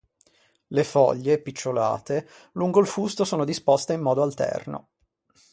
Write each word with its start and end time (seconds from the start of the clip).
Le 0.69 0.83
foglie, 0.83 1.39
picciolate, 1.39 2.27
lungo 2.53 2.79
il 2.79 2.87
fusto 2.87 3.23
sono 3.23 3.45
disposte 3.45 3.93
in 3.93 4.01
modo 4.01 4.23
alterno. 4.23 4.87